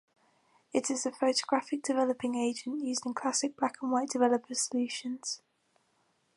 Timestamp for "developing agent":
1.83-2.83